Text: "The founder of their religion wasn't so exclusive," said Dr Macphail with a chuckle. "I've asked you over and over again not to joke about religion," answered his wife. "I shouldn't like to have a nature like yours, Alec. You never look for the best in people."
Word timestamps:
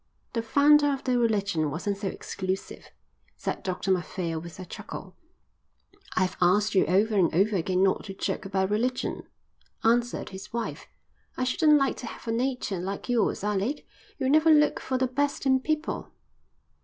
"The 0.33 0.41
founder 0.41 0.87
of 0.91 1.03
their 1.03 1.19
religion 1.19 1.69
wasn't 1.69 1.97
so 1.97 2.07
exclusive," 2.07 2.89
said 3.35 3.61
Dr 3.61 3.91
Macphail 3.91 4.39
with 4.39 4.59
a 4.59 4.65
chuckle. 4.65 5.15
"I've 6.15 6.35
asked 6.41 6.73
you 6.73 6.87
over 6.87 7.13
and 7.13 7.31
over 7.35 7.55
again 7.55 7.83
not 7.83 8.05
to 8.05 8.15
joke 8.15 8.43
about 8.43 8.71
religion," 8.71 9.27
answered 9.83 10.29
his 10.29 10.51
wife. 10.51 10.87
"I 11.37 11.43
shouldn't 11.43 11.77
like 11.77 11.97
to 11.97 12.07
have 12.07 12.27
a 12.27 12.31
nature 12.35 12.79
like 12.79 13.09
yours, 13.09 13.43
Alec. 13.43 13.85
You 14.17 14.27
never 14.27 14.49
look 14.49 14.79
for 14.79 14.97
the 14.97 15.05
best 15.05 15.45
in 15.45 15.59
people." 15.59 16.09